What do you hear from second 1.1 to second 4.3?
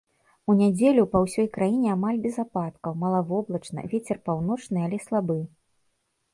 па ўсёй краіне амаль без ападкаў, малавоблачна, вецер